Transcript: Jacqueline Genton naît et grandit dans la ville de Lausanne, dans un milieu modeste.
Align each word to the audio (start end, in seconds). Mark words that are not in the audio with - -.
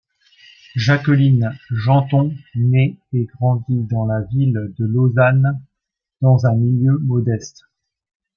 Jacqueline 0.75 1.55
Genton 1.69 2.33
naît 2.55 2.97
et 3.13 3.25
grandit 3.25 3.83
dans 3.83 4.07
la 4.07 4.21
ville 4.21 4.73
de 4.79 4.83
Lausanne, 4.83 5.61
dans 6.21 6.43
un 6.47 6.55
milieu 6.55 6.97
modeste. 6.97 7.65